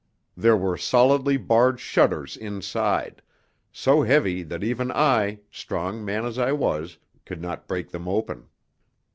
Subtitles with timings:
[0.35, 3.21] There were solidly barred shutters inside,
[3.71, 8.47] so heavy that even I, strong man as I was, could not break them open.